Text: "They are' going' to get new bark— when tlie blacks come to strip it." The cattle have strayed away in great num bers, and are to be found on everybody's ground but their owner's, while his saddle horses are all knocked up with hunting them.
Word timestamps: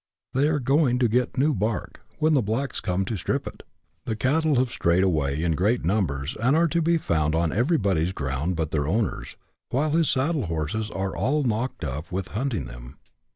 "They 0.33 0.47
are' 0.47 0.57
going' 0.77 0.97
to 0.97 1.07
get 1.07 1.37
new 1.37 1.53
bark— 1.53 2.01
when 2.17 2.33
tlie 2.33 2.43
blacks 2.43 2.79
come 2.79 3.05
to 3.05 3.15
strip 3.15 3.45
it." 3.45 3.61
The 4.05 4.15
cattle 4.15 4.55
have 4.55 4.71
strayed 4.71 5.03
away 5.03 5.43
in 5.43 5.51
great 5.51 5.85
num 5.85 6.07
bers, 6.07 6.35
and 6.41 6.55
are 6.55 6.67
to 6.69 6.81
be 6.81 6.97
found 6.97 7.35
on 7.35 7.51
everybody's 7.53 8.11
ground 8.11 8.55
but 8.55 8.71
their 8.71 8.87
owner's, 8.87 9.35
while 9.69 9.91
his 9.91 10.09
saddle 10.09 10.47
horses 10.47 10.89
are 10.89 11.15
all 11.15 11.43
knocked 11.43 11.83
up 11.83 12.11
with 12.11 12.29
hunting 12.29 12.65
them. 12.65 12.97